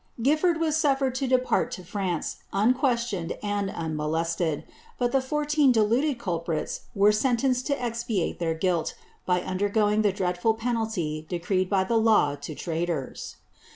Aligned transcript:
GifTord 0.19 0.57
was 0.59 0.73
suflfer^ 0.77 1.13
to 1.13 1.27
depart 1.27 1.69
to 1.73 1.83
France, 1.83 2.37
unquestioned 2.51 3.37
and 3.43 3.69
unmolested; 3.69 4.63
but 4.97 5.11
the 5.11 5.21
fourteen 5.21 5.71
de 5.71 5.81
luded 5.83 6.17
culprits 6.17 6.87
were 6.95 7.11
sentenced 7.11 7.67
to 7.67 7.79
expiate 7.79 8.39
their 8.39 8.55
guilt, 8.55 8.95
by 9.27 9.41
undergoing 9.43 10.01
the 10.01 10.11
dreadful 10.11 10.55
penalty 10.55 11.27
decreed 11.29 11.69
by 11.69 11.83
the 11.83 11.97
law 11.97 12.33
to 12.33 12.55
traitors. 12.55 13.35